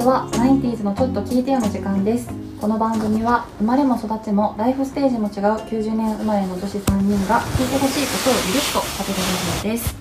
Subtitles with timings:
[0.00, 2.30] ちは 90s のちょっと聞いてよの時間です。
[2.58, 9.94] この番組は生まれも育ちもライフステージも違う90年生まれの女子3人が聞いてほしいことをゆるっと語るラジオです、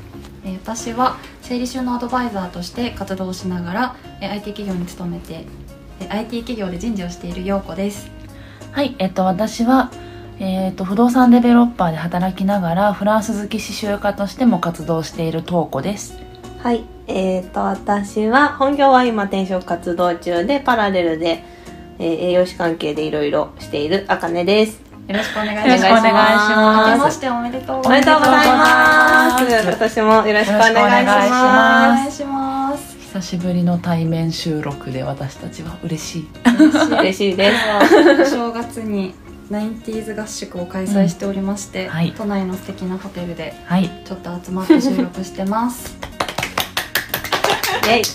[0.46, 5.46] えー私は生理収納アドバイザーとして活動しながら、えー IT 企業に勤めて、
[6.00, 8.10] えー IT 企業で人事をしているようこです。
[8.72, 9.92] はい、えっと、私は、
[10.40, 16.29] えっと、不動産デベロッパーで働きながら、フランス好き刺繍家としても活動しているトーコです。
[16.62, 21.44] はい、えー、と私は本業は今転職活動中でパラレルで、
[22.00, 24.82] えー栄養士関係でいろいろしているあかねです。
[25.08, 26.50] よろしくお願いしますよろしくお願いし
[27.00, 29.42] ますおめでとうごおめでとうございます。
[29.42, 32.12] おめでとうございます私もよろしくお願いしよろしくお願いしま。
[32.12, 36.28] すます久しぶりの対面収録で私たちは嬉しい。
[37.00, 37.56] 嬉しいです。
[38.22, 39.16] お正月に
[39.50, 43.90] 90s 合宿を開催しておりまして、うんはい都内の素敵なホテルではい。
[44.06, 45.98] ちょっと集まって収録してます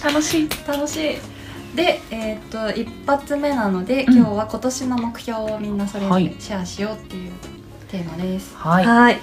[0.02, 0.48] 楽しい。
[0.66, 1.16] 楽しい
[1.76, 7.32] でえっ、と一発目なので、うん今日は今年の目標をみんなそれぞはいれシェアしようっていう
[7.88, 8.84] テーマです、はい。
[8.84, 9.18] はい。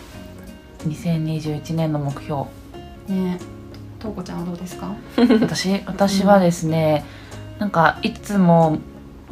[0.88, 2.44] 2021年の目標。
[3.08, 3.40] ね
[4.00, 4.94] とうこちゃんはどうですか？
[5.42, 7.06] 私、私はですね、
[7.60, 8.80] なんか、いつも、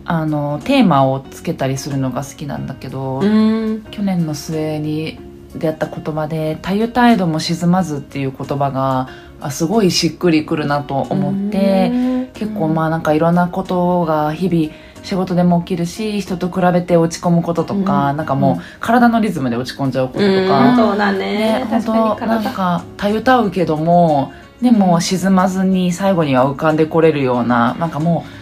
[0.05, 3.81] あの、テーマをつけたりするのが好きなんだけど、ん。
[3.89, 5.19] 去年の末に
[5.55, 9.09] 出会った言葉で「たゆたえども沈まず」っていう言葉が
[9.41, 14.73] あすごいしっくりくるなと思って結構まあなんかいろんなことが日々
[15.03, 18.17] 仕事でも起きるし人と比べて落ち込むこととか、うん。
[18.17, 18.61] なんかもううん。
[18.79, 21.19] 体のリズムで落ち込んじゃうこととうん、か、そうだね。
[21.19, 21.65] ね。
[21.69, 21.93] 本当
[22.25, 22.51] なん体。
[22.51, 28.39] かたゆたうけどもでも沈まずに最後には浮かんでこれるようななんかもう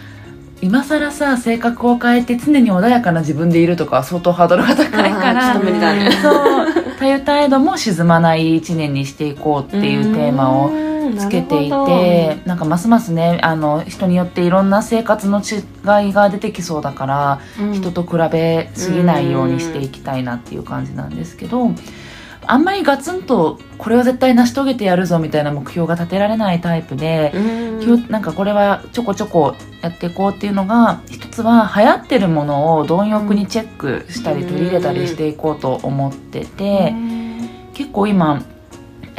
[0.60, 6.10] 今更さ性格を変えて常に穏やかな自分でいるとかは相当ハードルが高いからちょっと無理だね。
[6.20, 6.30] そ
[6.64, 6.66] う。
[6.98, 17.40] たゆたえども沈まない一年にしていこうっていうテーマをつけていてなんかますますねあの人によっていろんな生活の違いが出てきそうだから、
[17.72, 21.70] 人と比べすぎないようにしていきたいなっていう感じなんですけど
[22.50, 36.94] あんまりガツンとこれを絶対成し遂げてやるぞみたいな目標が立てられないタイプで、うなんかこれはちょこちょこやっていこうっていうのが一つは流行ってるものを貪欲にチェックしたり取り入れたりしていこうと思ってて、
[37.74, 38.42] 結構今、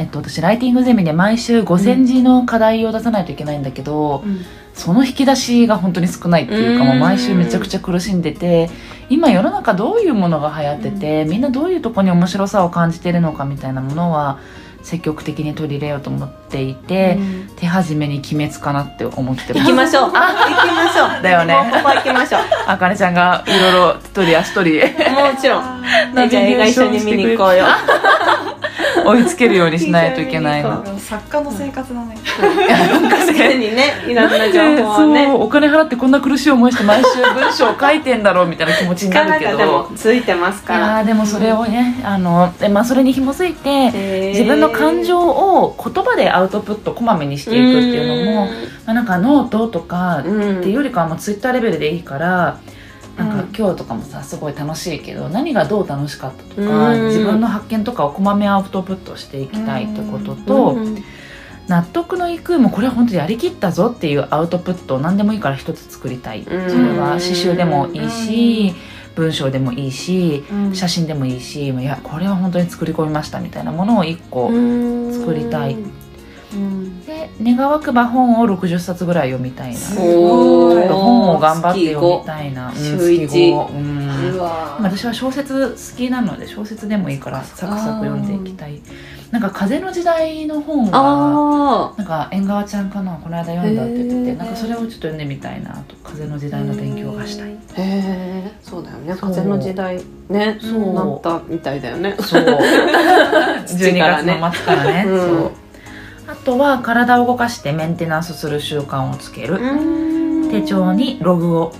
[0.00, 4.40] えっと、私ライティングゼミで毎週5,000字の課題を出さないといけないんだけど、うん
[4.72, 8.70] その引き出しが本当に少ないっていうか、うんもう毎週めちゃくちゃ苦しんでて
[9.10, 14.38] 今世の中どういうものが流行ってて、みんなどういうとこに面白さを感じてるのかみたいなものは
[14.82, 17.18] 積極的に取り入れようと思っていて、
[17.56, 20.10] 手始めに鬼滅かなって思ってます 行きましょう。
[20.10, 21.22] 行きましょう。
[21.22, 22.40] だよねここ行きましょう。
[22.66, 25.82] あかねちゃんがいろいろ一人足取りもちろん。
[26.14, 27.66] ねじゃあ映画一緒に見に行こうよ。
[29.06, 30.70] 追いつけるようにしないといけないの。
[30.70, 32.16] 一緒に見に行こ作家の生活だね。
[33.10, 35.30] 確かにね、いろんな情報をね。
[35.32, 39.90] お金払ってこんな苦しい思いして毎週文章を書いてんだろうみたいな気持ちになるけど。
[39.96, 41.04] ついてますいから。
[41.04, 48.50] でもそれをねあので、まあ、それに紐づいて自分の感情を言葉でアウトプットこまめにしていくっていうのも、ま
[48.86, 52.58] あ、なんかノートとかっていうよりかはもうツイッターレベルでいいから
[53.20, 53.48] なんかうん。
[53.56, 57.06] 今日とかもさすごい楽しいけど何がどう楽しかったとかうん。
[57.06, 61.04] 自分の発見とかをこまめアウトプットしていきたいってこととうん
[61.68, 66.42] 納得のいくもうこれは本当にやりきったぞっていうアウトプットを何でもいいから一つ作りたい。
[66.42, 66.58] それ
[66.98, 68.74] は刺繍でもいいし
[69.14, 70.42] 文章でもいいし
[70.72, 74.48] 写真でもいいしいやこれは本当に作り込みましたみたいなものを一個
[75.12, 75.76] 作りたい
[77.42, 79.76] 願わくば本を60冊ぐらい読みたいな。
[79.76, 82.68] すちごい本を頑張って読みたいな。
[82.68, 83.50] うん週一。
[83.50, 84.38] うん。
[84.80, 88.80] 私は小説好きなので小説でもいいからサクサク読んでいきたい。
[89.30, 97.52] なんか風の時代の本があなんか縁側ちゃんかなこの間読んだって言っててなんかそれをちょっと読んでみたいなと風の時代の勉強がしたい。
[97.52, 99.14] へえそうだよね。
[99.14, 100.94] 風の時代ねそう。
[100.94, 102.16] なったみたいだよね。
[102.18, 102.42] そう。
[103.70, 104.32] 12土からね。
[104.34, 105.18] 月の末からね、うん。
[105.18, 105.52] そう
[106.30, 109.58] あとは体を動かしてメンテナンスする習慣をつける、
[110.48, 111.72] 手帳にログを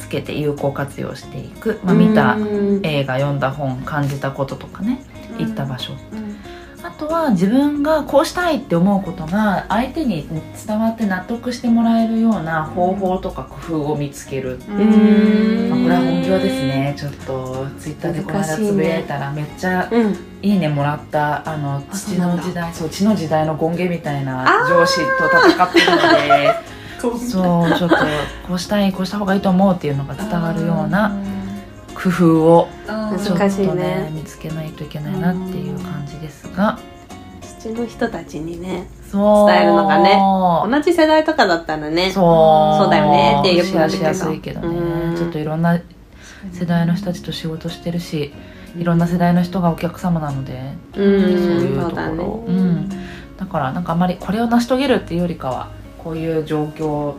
[0.00, 2.38] つけて有効活用していく、まあ、見た
[2.82, 5.02] 映画読んだ本感じたこととかね
[5.38, 5.98] 行った場所あ
[6.98, 10.28] とは自分がこうしたいって思うことが相手に
[10.66, 14.72] 伝わって納得してもらえるような方法とか工夫を見つける、う。
[14.72, 15.70] ん。
[15.70, 20.16] まあ、これは本業ですねちょっとツイッターでこの間つぶやいたらめっちゃうん。
[20.42, 26.54] いいねもらったあのあ父の時代そう血の時代の権ゲみたいな上司と戦ってるので
[27.00, 27.96] そうちょっと
[28.46, 31.16] こうしたいこうした方がいいと思うっていうのが伝わるような
[32.04, 33.18] 工夫をうん。
[33.18, 33.74] ちょっと難しいね。
[33.74, 36.78] ね見つけないといけないなっていう感じですが。
[37.60, 39.48] 土の人たちにねそう。
[39.48, 40.18] 伝えるのがね
[40.70, 42.82] 同じ世代とかだったらねそう。
[42.82, 45.12] そうだよねってよくシェアし言うけどやすいけどうん。
[45.12, 45.80] ねちょっといろんな
[46.52, 48.34] 世代の人たちと仕事してるし
[48.76, 51.88] いろんな世代の人がお客様なのでうそういんうところ。
[51.88, 52.22] そうだね。
[52.22, 52.88] うん。
[53.38, 55.70] だからなんかあんまりこれを成し遂げるっていうよりかは
[56.02, 57.18] こういう状況こ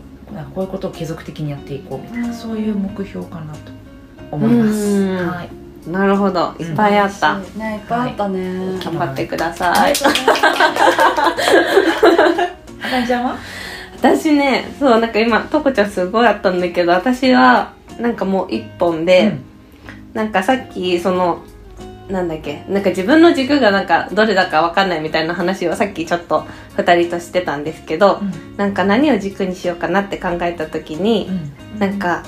[0.57, 2.33] ういうことを継続的にやっていこうみたいな、うん。
[2.35, 3.71] そういう目標かなと
[4.31, 6.53] 思います、なるほど。
[6.59, 9.93] いっぱいあった、ねいっぱいあったね、頑張ってください。
[9.93, 11.35] あ
[12.89, 13.37] かりちゃんは？
[13.97, 19.37] 私ねそうなんか今とこちゃんすごいあったんだけど私はなんかもう一本で、
[20.13, 21.39] なんかさっきその
[22.09, 26.45] なんだっけなんか自分の軸がなんかどれだかわかんないみたいな話をさっきちょっと
[26.77, 28.57] 2人としてたんですけど、うん。
[28.57, 31.29] なんか何を軸にしようかなって考えた時に
[31.73, 31.79] う、ん。
[31.79, 32.21] なんか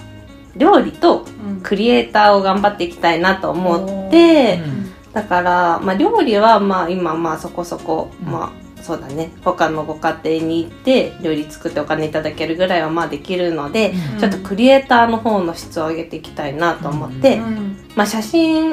[0.58, 1.62] 料理とうん。
[1.62, 5.14] クリエイターを頑張っていきたいなと思って、うん。
[5.14, 8.32] だから、まあ、料理はまあ今まあそこそこ、うん。
[8.32, 9.32] まあそうだね。
[9.44, 14.20] 他のご家庭に行って料理作ってお金いただけるぐらいはまあできるので、うん。
[14.20, 17.78] ちょっとクリエイターの方の質を上げていきたいなと思って、うん。
[17.96, 18.72] まあ写真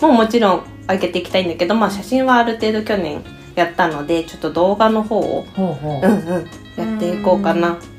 [0.00, 3.24] ももちろん上げていきたいんだけど、まあ写真はある程度去年
[3.54, 7.76] やったのでちょっと動画の方を、ほうんうん、やっていこうかな。
[7.76, 7.93] と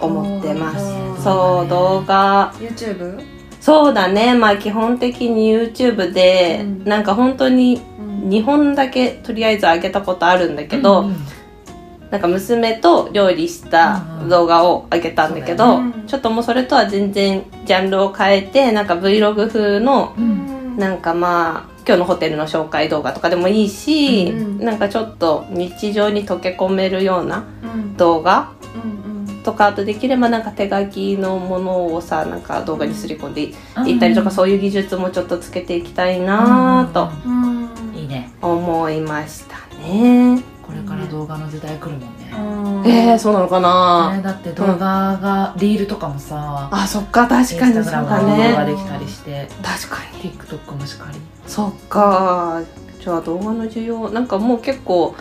[0.00, 0.84] 思ってます。
[0.84, 2.52] うんそう動画。
[2.58, 3.20] YouTube?
[3.60, 4.34] そうだね。
[4.34, 6.84] まあ基本的に YouTube で、うん。
[6.84, 8.28] なんか本当にうん。
[8.28, 11.16] 2本だけとりあえず上げたことあるんだけど、うん
[12.10, 16.04] なんか娘と料理した動画を上げたんだけど、そうだよね。
[16.06, 20.76] ちょっともうそれとは全然ジャンルを変えてなんか Vlog 風のうん。
[20.78, 27.96] なんかまあ今日のホテルの紹介動画とかでもいいし、うんなんかちょっと日常に溶け込めるようなうん。
[27.96, 28.53] 動画うんうん
[29.44, 33.88] とかあとできればなんか手書きのものをさなんか動画にすり込んでうん。
[33.88, 37.68] いったりとかそういう技術もちょっとつけていきたいなとうん。
[37.94, 40.42] いいね思いましたね。
[40.62, 42.90] これから動画の時代来るもんね、うん。
[42.90, 47.28] えー、そうなのかな、ねだって動画が、リールとかもさあそっか。
[47.28, 50.30] 確かにそうインスタグラだムの動画ねできたりして確かに。
[50.30, 51.18] TikTok もしかり。
[51.46, 52.62] そっか。
[52.98, 55.14] じゃあ動画の需要なんかもう結構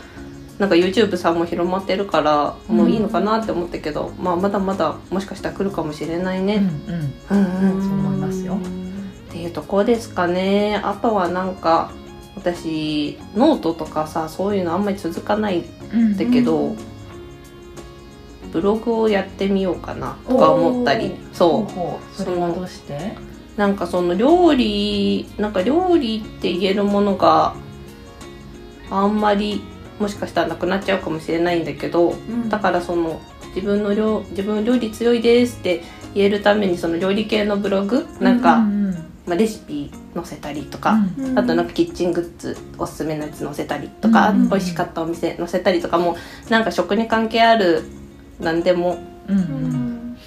[0.60, 7.14] なんか YouTube さんも広まってるからもういいのかなって思ったけど、まあまだまだもしかしたら来るかもしれないね、うんうん。
[7.30, 7.82] うんうん。
[7.82, 8.56] そう思いますよ。
[8.56, 10.80] っていうとこですかね。
[10.84, 11.92] あとはなんか
[12.36, 16.76] 私ノートとかさそういうのあんまり続かないんうんだけど、
[18.52, 21.16] ブログをやってみようかなとか思ったり。
[21.34, 22.16] そう。
[22.16, 23.18] それはどうして？
[23.58, 27.56] なんかその料理なんか料理って言えるものが
[28.90, 29.62] あんまり
[30.04, 32.50] もしかしたらなくなっちゃうかもしれないんだけどうん。
[32.50, 33.22] だからその
[33.56, 35.82] 自分の料自分料理強いですって
[36.14, 38.94] 言えるためにその料理系のブログなんか、うんうん
[39.26, 41.40] まあ、レシピ載せたりとか、うん。
[41.40, 46.18] あとなんかキッチングッズおすすめのやつ載せたりとか、うん美味しかったお店載せたりとかも
[46.50, 47.84] なんか食に関係ある
[48.40, 48.98] 何でも
[49.30, 49.42] うんう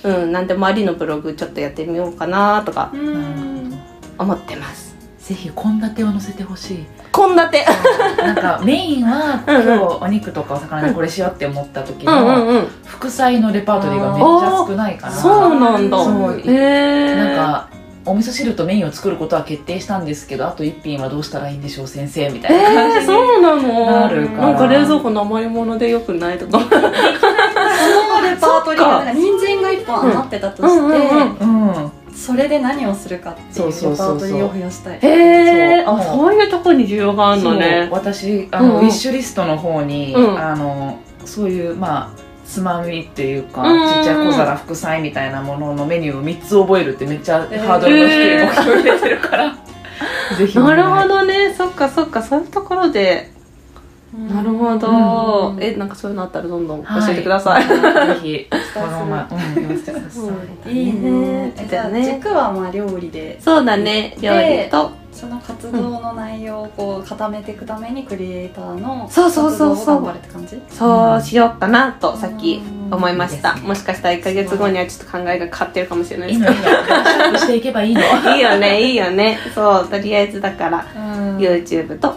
[0.04, 3.78] うんんうん何でもありのブログちょっとやってみようかなとかうん。
[4.18, 4.85] 思ってます。
[5.26, 6.86] ぜひ献立を載せてほしい。
[7.12, 8.22] 献立。
[8.24, 15.12] なんかメインは今日お肉とかお魚でこれしようって思った時のうん副菜のレパートリーがめっちゃ少ないから。
[15.12, 16.04] そうなんだ。
[16.04, 16.12] そう。
[16.14, 17.68] なんか
[18.04, 23.86] お味噌汁とメインを作ることは決定したんですけどあと一品はどうしたらいいんでしょう先生みたいなえー、感じにそうなの？
[23.90, 24.38] なるから。
[24.52, 26.60] なんか冷蔵庫の余り物でよくないとか。
[26.62, 26.70] その
[28.22, 31.72] レパートリーが人参が一本余ってたとして、うんうんうん。
[31.72, 34.98] うんそれで何をするかっていうレパートリーを増やしたい。
[35.00, 35.94] へえそう。
[35.96, 36.34] あそう。
[36.34, 37.88] いうとこに需要があるのね。
[37.92, 38.84] 私あの、うんうん。
[38.84, 40.38] ウィッシュリストの方に、うん。
[40.38, 49.56] あのそういうまあつまみっていうか、うんちっちゃい小皿副菜みたいなもののメニューを3つ覚えるってめっちゃえーハードルの低い目標入れてるから、
[50.38, 51.54] ぜひお願ないるほどね。
[51.54, 52.22] そっかそっか。
[52.22, 53.30] そういうところで
[54.16, 55.62] なるほど、うん。
[55.62, 57.12] えなんかそういうのあったらどんどん教はい。
[57.12, 57.74] えてください、ぜ
[58.22, 58.48] ひ。
[58.72, 59.28] このまま、
[60.66, 61.52] い、いいね。
[61.58, 62.04] えじゃあね。
[62.14, 63.38] 軸はまあ料理で。
[63.40, 64.16] そうだね。
[64.20, 64.70] 料理。
[64.70, 69.76] とその活動の内容をこう固めていくためにクリエイターのそうそうそうそう。
[69.76, 70.62] 活動を頑張るって感じ？
[70.70, 73.62] そうしようかなとさっきうん思いました、ね。
[73.62, 76.52] もしかしたら1か月後にはちょっと考えが変わってるかもしれないいいです。
[76.52, 78.00] のいいのブラッシュアップしていけばいいの。
[78.36, 79.38] いいよねいいよね。
[79.54, 81.38] そうとりあえずだからうん。
[81.38, 82.14] YouTube と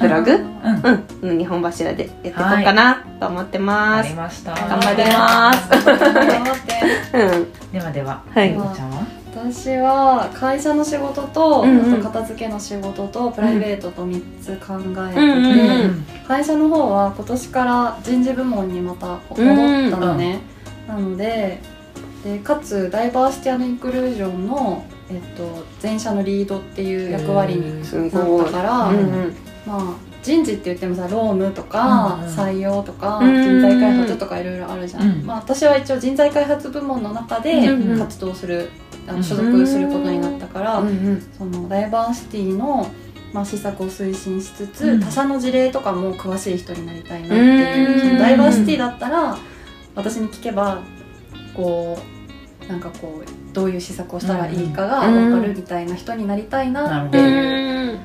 [0.00, 1.30] ブログ、うん。
[1.30, 4.06] うん、2本柱でやっていこうかなと思ってます。
[4.06, 4.54] あり、ました。
[4.54, 5.68] 頑張ります。
[5.70, 7.18] 頑張って。
[7.18, 7.72] うん。
[7.72, 8.50] ではでははい。
[8.50, 9.06] ゆうこちゃんは？
[9.32, 14.74] 私は会社の仕事と、あと片付けの仕事とプライベートと3つ考
[15.08, 15.20] えて
[16.18, 19.36] て、会社の方は今年から人事部門にまた戻っ
[19.90, 20.40] たのね、
[20.88, 21.60] なので
[22.24, 29.36] でかつダイバーシティインクルージョンの、えっと、全社のリードっていう役割にすなったから、うんうん
[29.66, 32.34] まあ人事って言ってもさ労務とかうんうん。
[32.34, 33.34] 採用とかうん。
[33.34, 35.26] 人材開発とかいろいろあるじゃん、うん。
[35.26, 37.66] まあ、私は一応人材開発部門の中で
[37.98, 38.70] 活動する、
[39.06, 42.86] あうんの所属することになったから、うんそのダイバーシティの、
[43.32, 45.00] まあ、施策を推進しつつ、うん。
[45.00, 48.00] 他社の事例とかも詳しい人になりたいなっていう、うん。
[48.00, 49.36] そのダイバーシティだったら
[49.94, 50.80] 私に聞けば
[51.54, 51.98] こ
[52.64, 58.00] うなんかこうどういう施策をしたらいいかが分かるみたいな人になりたいなってういうん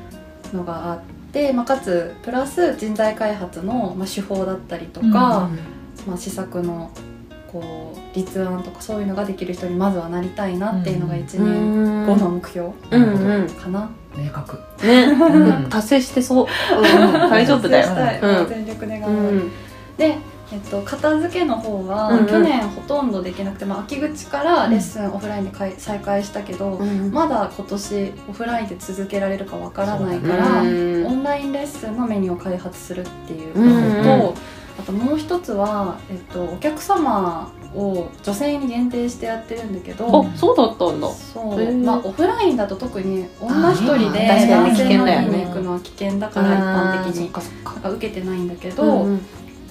[0.53, 1.14] のがあって、
[1.53, 5.49] まあ、かつプラス人材開発の、まあ、手法だったりとか、
[6.07, 6.91] まあ、施策の
[7.51, 13.49] こう立案とかそういうのができる人にまずはなりたいなっていうのが1年後の目標うんうん。
[13.49, 13.89] かな。
[14.15, 14.59] 明確。
[14.85, 15.11] ね、
[15.65, 15.69] ん。
[15.69, 17.29] 達成してそう、うん。
[17.29, 18.45] 大丈夫だよ。
[18.47, 19.51] 全力でう頑張る、ん。
[19.97, 20.17] で、
[20.51, 22.27] えっと、片付けの方は、うんうん。
[22.27, 33.79] 去年ほとんどできなくて、まあ、秋口からレッスンオフラインでかい再開したけど、うんまだ今年オフラインで続けられるかわからないから、うんオンラインレッスンのメニューを開発するっていうことと、うんう
[34.31, 34.33] ん。
[34.77, 41.09] あともう一つは、えっと、お客様を女性に限定してやってるんだけど、あそうだったんだ。
[41.09, 47.31] そう、まあ、オフラインだと特に女一人で男性の見に行くのは危険だから一般的に。
[47.85, 49.21] 受けてないんだけど、うん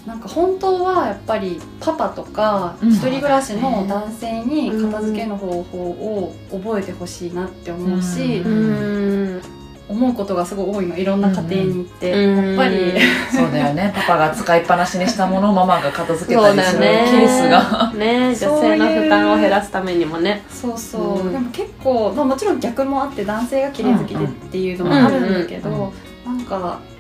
[0.06, 2.90] なんか本当はやっぱりパパとかうん。
[2.90, 9.42] 一人暮らしの男性に片付けの方法を覚えてほしいなって思うし、ううん。
[9.86, 12.46] 思うことがすごい多いのいろんな家庭に行って、うん。
[12.48, 12.92] やっぱり、
[13.30, 13.92] そうだよね。
[13.94, 17.92] パパが使いっぱなしにしたものをママが片付けたりする ケースが。
[17.94, 18.28] ね。
[18.28, 20.42] 女性の負担を減らすためにもね。
[20.48, 21.32] そうそう、うん。
[21.32, 25.72] でも結構、まあ、もちろん逆もあって男性が綺麗好きでっていうのもあるんだけど、う
[26.30, 26.32] ん。
[26.32, 26.38] うん。
[26.38, 26.93] なんか一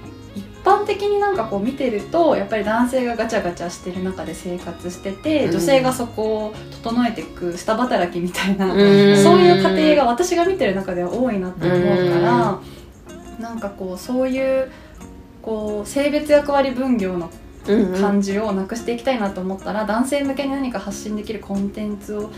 [0.64, 5.52] 般的になんかこう見てるとやっぱり男性がガチャガチャしてる中で生活してて、うん。
[5.52, 9.22] 女性がそこを整えていく下働きみたいな、うん。
[9.22, 11.80] そういう家庭が私が見てる中では多いなって思う
[12.10, 12.60] から、
[13.38, 14.70] なんかこうそういう
[15.42, 17.30] こう性別役割分業の
[18.00, 22.30] 感じをなくしていきたいなと思ったら、男性向けに何か発信できるコンテンツをうん。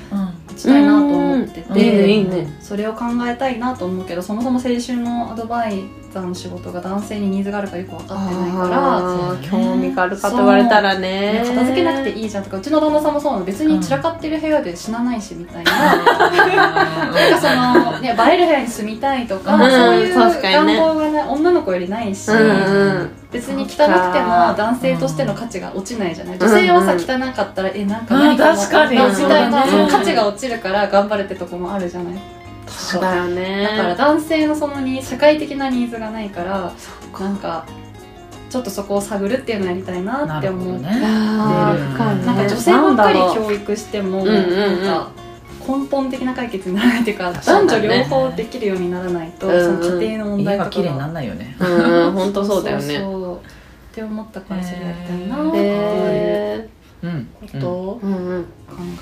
[0.57, 1.75] したいなと思ってうん。
[1.75, 2.57] て、いいねいいね。
[2.61, 9.51] それを考えたいなと思うけどそもそも青春のアドバイザーの仕事が男性にニーズがあるかよく分かってないから。
[9.51, 13.45] 興味があるかと言われたらねね片付けなくていいじゃんとかうちの旦那さんもそうなの。
[13.45, 16.05] 別に散らかってる部屋で死なないしみたいな、なん
[17.33, 19.61] かその、ね、映える部屋に住みたいとか、うん。
[19.71, 22.43] そういう願望がね女の子よりないし、うんう
[23.05, 26.39] ん別に汚くても男性としての価値が落ちないじゃない？
[26.39, 28.91] 女性はさうん汚かったらえなんか何かあ確かに。
[28.93, 32.15] みたいなその価値が落ちるから頑張るってとこもあるじゃない？
[32.69, 33.69] そうだよね。
[33.77, 36.73] だから男性のそのに社会的なニーズがないから
[37.19, 37.67] なんか
[38.49, 40.81] ちょっとそこを探るっていうのをやりたいなって思う。
[40.81, 42.25] なるほどね。
[42.27, 44.41] なんか女性ばっかり教育してもな
[44.73, 45.11] んか
[45.67, 47.39] 根本的な解決にならないっていうかね。
[47.45, 51.57] 男女両方できるようにならないとうんその家庭の問家題とかが綺麗になんないよね。
[51.59, 51.65] う
[52.09, 52.85] ん本当そうだよね。
[52.97, 52.99] っ
[53.95, 56.71] て思ったからそれやりたいなっていう
[57.53, 58.45] ことをーうんうん。
[58.45, 58.49] 考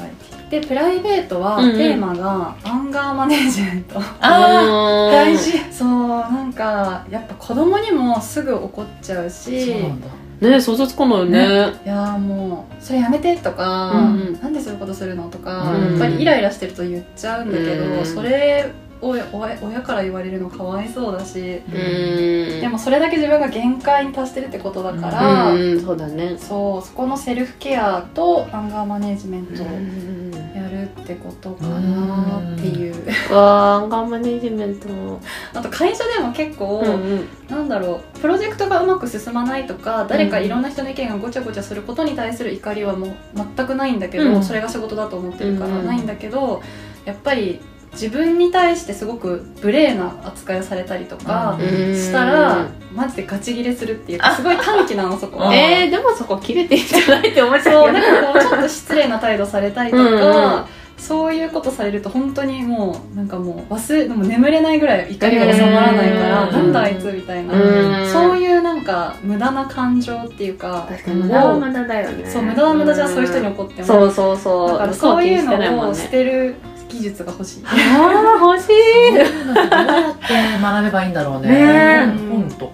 [0.01, 0.61] えて。
[0.61, 1.77] でプライベートはうんうん。
[1.77, 4.01] テーマがアンガーマネージメント。
[4.21, 5.59] あ大事。
[5.73, 10.07] そうなんかやっぱ子供にもすぐ怒っちゃうーしそうなんだ
[10.51, 11.39] ね想像つかないよね。
[11.85, 14.41] いやーもうそれやめてとか、うんうん。
[14.41, 15.91] なんでそういうことするのとか、うん。
[15.93, 18.07] やっぱりイライラしてると言っちゃうんだけど、うん。
[18.07, 18.71] それ
[19.01, 22.61] を親親から言われるのかわいそうだし、うん。
[22.61, 26.37] でもそれだけ自分が限界に達してるってことだから、うんうんそうだね。
[26.39, 30.24] そうそこのセルフケアとアンガーマネージメントをうん
[30.55, 32.95] やるってことかなっていう、
[33.35, 35.21] わーアンガーマネージメントも
[35.53, 37.29] あと会社でも結構、うんうん。
[37.49, 43.17] なんだろうプロジェクトがうまく進まないとか誰かいろんな人の意見がごちゃごちゃすることに対する怒りはもう
[43.57, 44.45] 全くないんだけど、うん。
[44.45, 46.63] それが仕事だと思ってるからうんないんだけど、
[47.05, 47.61] やっぱり
[47.95, 51.97] 自分に対してすごく無礼な扱いをされたりとかうん。
[51.97, 55.39] したら、マジでガチギレするっていうかすごい短気なのそこ。
[55.39, 55.55] は。
[55.57, 60.13] えー、でもそこ切れていいんじゃないって思っちゃそううよなんかこうちょっと失礼な態度されたりとかうん。
[60.13, 60.21] う
[60.59, 60.65] ん
[60.97, 66.53] そういうことされると本当にもうなんかもう忘れでも眠れないぐらい怒りが収まらないからうん。
[66.53, 67.53] なんだあいつみたいな。
[67.53, 68.09] うん。
[68.11, 72.31] そういうなんか無駄な感情っていうか確かに無駄はを無駄だよね。
[72.31, 73.87] そう無駄は無駄じゃそういう人に怒っても。
[73.87, 74.69] そうそうそう。
[74.69, 76.55] だからそういうのを捨てる
[76.95, 77.65] 技術が欲しい。
[77.67, 78.73] ああ欲しい。
[79.13, 81.49] どうやって学べばいいんだろうね。
[81.49, 82.73] ね本とか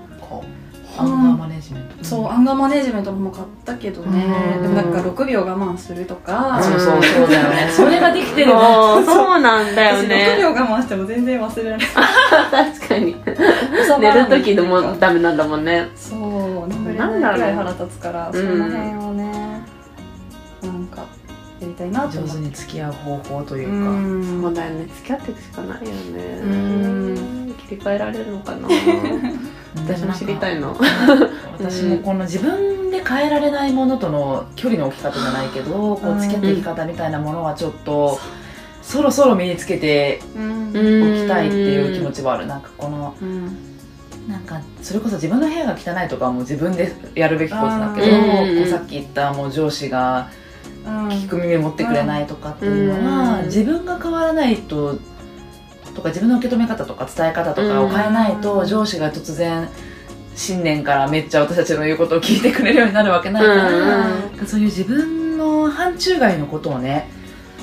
[0.98, 2.04] アンガーマネジメント。
[2.04, 4.24] そうアンガーマネジメントの本買ったけどね。
[4.56, 4.62] うん。
[4.62, 6.60] でもなんか6秒我慢するとか。
[6.62, 7.68] そうそうそうだよね。
[7.72, 11.88] それができてるのそうなんだよ私6ね秒我慢しても全然忘れられない。
[12.76, 13.16] 確かに。
[14.00, 15.88] 寝る時でもダメなんだもんね。
[15.96, 19.29] そう眠れないくらい腹立つからんその辺をね
[21.80, 24.42] たいなと上手に付き合う方法といううかん。
[24.42, 26.40] そうだよね付き合っていくしかないよね。
[26.42, 26.46] う
[27.50, 27.54] ん。
[27.58, 28.68] 切り替えられるのかな。
[29.86, 30.76] 私も知りたいの。
[31.58, 38.18] 私もこの自分で変えられないものとの距離の置き方じゃないけどこう付き合っていき方みたいなものはちょっと
[38.82, 42.46] そろそろ身につけてうんおきたいっていう気持ちはある。
[42.46, 43.56] なんかこのうん。
[44.28, 48.56] なんかそれこそ自分の部屋が汚いとかはもう自分でやるべきことだけど、うん。
[48.58, 50.39] こうさっき言ったもう上司がうん
[50.84, 53.44] 聞く耳持ってくれないとかっていうのは、うん。
[53.46, 54.98] 自分が変わらないと
[55.94, 59.68] とか自分の受け止め方とか伝え方とかを変えないと、うん上司が突然
[60.36, 64.06] 新年からめっちゃ私たちの言うことを聞いてくれるようになるわけないから、
[64.40, 64.46] うん。
[64.46, 67.08] そういう自分の範疇外のことをね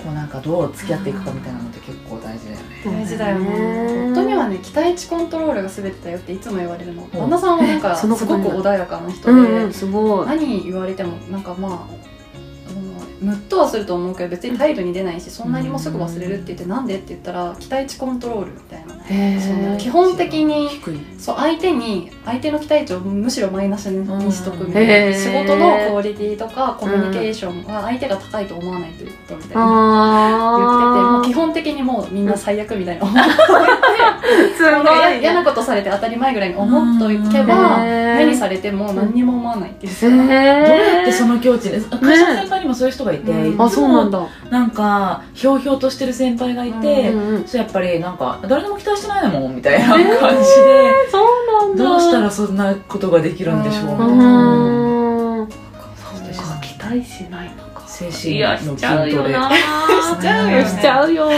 [0.03, 2.63] こうなんかどう付き合っていくかみたいなのって結構大事だよね。
[2.85, 4.11] 大事だよね。
[4.11, 7.03] 夫にはね期待値コントロールが全てだよっていつも言われるの。
[7.03, 7.09] ん。
[7.11, 10.27] 旦那さんはなんかすごく穏やかな人で、うんうんすごい。
[10.27, 12.16] 何言われてもなんかまあ
[13.19, 20.99] ムッとはすると思うけど別に態度に出ないしそんなにもうすぐ忘れるって言ってなんでって言ったら期待値コントロールみたいなへそのー基本的に低い。
[21.17, 29.63] そう相手に相手の期待値をむしろマイナスにしとくみたいな仕事のクオリティとかコミュニケーションが相手が高いと思わないということみたいな
[30.59, 33.31] 言っててもう基本的にもうみんな最悪みたいな思って
[34.59, 43.49] なんか嫌なことされて当たり前ぐらいに思っとけば何されても何にも思わないっていうどうやってその境地で会社の先輩にもそういう人がいて、うん。
[43.49, 44.27] いつもあそうなんだ。
[44.49, 51.25] なんかひょうひょうとしてる先輩がいて、うんうんそうやっぱりなんか誰でも期待してないもんみたいな感じで、そう
[51.59, 51.83] なんだ。
[51.83, 55.47] どうしたらそんなことができるんでしょうみうたいな、
[56.61, 59.33] 期待しないのか精い神の筋やしちゃうよトレ。
[59.33, 60.57] な しちゃうよ。
[60.57, 61.29] ねしちゃうよ。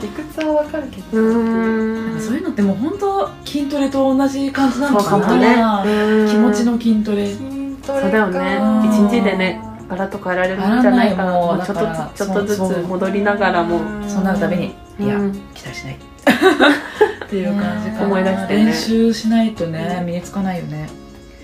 [0.00, 2.20] 理屈はわかるけどん。
[2.20, 5.56] そういうのってもう本当筋トレと同じ感じなのかな、もね。
[5.86, 6.28] うん。
[6.28, 7.26] 気持ちの筋トレ。
[7.26, 7.38] 筋
[7.86, 8.58] トレそうだよね。
[8.60, 11.32] うん一日でねガラッと変えられるんじゃないかな。
[11.64, 13.80] ちょっとずつちょっとずつ戻りながらも。
[14.08, 15.32] そうなるたびに、いやうん。
[15.54, 15.96] 期待しない。
[17.24, 18.04] っていう感じかな。
[18.06, 18.64] 思い出してね。
[18.64, 20.88] 練習しないとね身につかないよね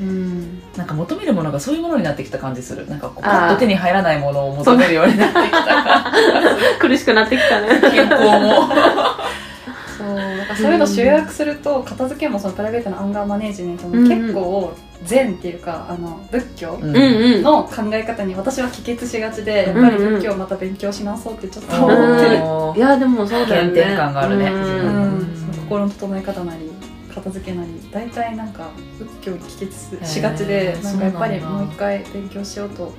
[0.01, 0.63] うん。
[0.77, 2.89] なんか求めるものがそういうものになってきた感じする。
[2.89, 6.13] なんかこうパッと手に入らないものを求めるようになってきた。
[6.81, 7.69] 苦しくなってきたね。
[7.91, 8.69] 健康も。
[9.99, 10.15] そう。
[10.15, 14.73] なんかそういうの集約すると片付けもそのプライベートのアンガーマネージメントも結構
[15.05, 22.37] 善っていうかあの仏教の考え方に私は帰結しがちでやっぱり仏教をまた勉強し直そうってちょっと思ってる、
[22.77, 23.81] いやでもそうだよね。
[23.81, 24.51] 原点感があるね。
[24.51, 25.41] うん。
[25.71, 26.70] 心の整え方なり
[27.21, 32.93] 片付けなり大体なんか仏教に帰結しがちでなんかやっぱりもう一回勉強しようと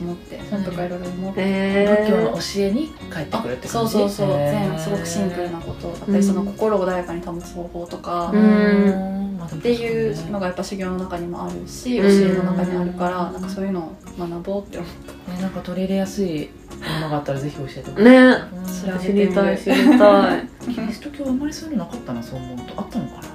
[0.00, 1.40] 思って本とかいろいろ思って。
[1.42, 3.96] へ仏教の教えに帰ってくるってそ感じ。
[3.96, 4.70] うそうそうへー。
[4.70, 9.34] 全すごくシンプルなことだったり、その心を穏やかに保つ方法とか、ううん。
[9.34, 12.10] んまあでもっていうのがやっぱ修行の中にもあるし教うん。
[12.30, 14.90] えの中にあるからなんかそういうのを学ぼうって思っ
[15.36, 16.48] ねなんか取り入れやすい
[16.94, 18.04] ものがあったらぜひ教えてください。
[18.04, 18.10] ね
[18.54, 18.98] うん。
[18.98, 20.48] 調知りたい知りたい。
[20.74, 22.80] キリスト教あんまりそういうのなかったなそう思うと。
[22.80, 23.28] あったのかな？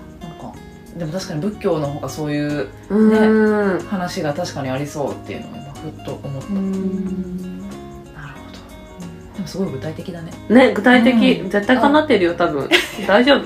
[0.95, 3.79] でも確かに仏教の方がそういううん。
[3.81, 6.67] 話が確かにありそうっていうのを今ふっと思った、なる
[8.39, 10.31] ほどでもすごい具体的だね。
[10.49, 12.69] ね具体的、う絶対叶ってるよ多分。
[13.05, 13.39] 大丈夫。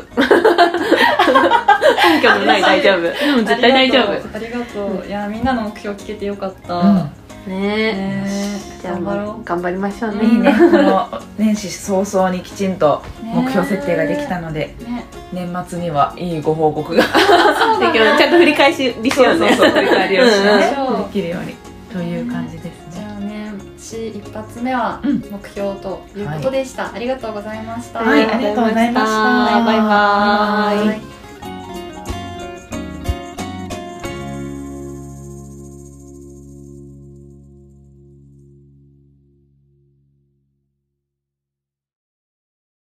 [2.10, 3.02] 根拠のない大丈夫。
[3.02, 4.36] でも絶対大丈夫。
[4.36, 5.08] ありがとう。
[5.08, 6.96] いやみんなの目標聞けてよかった、うん。
[7.48, 7.94] ね。
[7.94, 8.60] ね。
[8.82, 10.54] じゃあ頑張ろ頑張りましょうね、うんいいね。
[10.54, 14.88] この年始早々にきちんと目標設定ができたので、う ね
[15.32, 17.10] 年末にはいいご報告がで
[17.92, 21.04] きるちゃんと振り返しりしようね振り返りをしねうん。
[21.06, 21.56] できるように
[21.92, 25.20] という感じですじねゃあね私一発目はうん。
[25.32, 28.00] 目標ということでした、ありがとうございました。
[28.00, 29.65] はいありがとうございました。
[29.65, 29.74] バ
[30.86, 31.19] イバイ